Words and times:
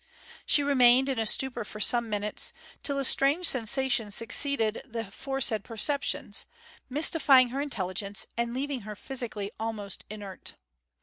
She 0.47 0.63
remained 0.63 1.09
in 1.09 1.19
a 1.19 1.27
stupor 1.27 1.63
for 1.63 1.79
some 1.79 2.09
minutes, 2.09 2.53
till 2.81 2.97
a 2.97 3.03
strange 3.05 3.45
sensation 3.47 4.09
succeeded 4.09 4.81
the 4.83 5.01
aforesaid 5.09 5.63
perceptions, 5.63 6.47
mystifying 6.89 7.49
her 7.49 7.61
intelligence, 7.61 8.25
and 8.35 8.51
leaving 8.51 8.81
her 8.81 8.95
physically 8.95 9.51
almost 9.59 10.03
inert. 10.09 10.55